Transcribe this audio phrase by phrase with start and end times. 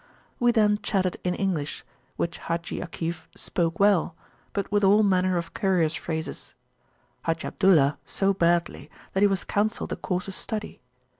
[0.39, 4.15] We then chatted in English, which Haji Akif spoke well,
[4.51, 6.55] but with all manner of couriers phrases;
[7.21, 10.81] Haji Abdullah so badly, that he was counselled a course of study.